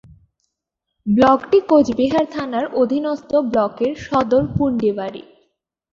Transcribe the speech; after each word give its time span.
ব্লকটি 1.07 1.57
কোচবিহার 1.69 2.25
থানার 2.31 2.65
অধীনস্থ 2.73 3.31
ব্লকের 3.51 3.93
সদর 4.05 4.43
পুন্ডিবাড়ি। 4.55 5.23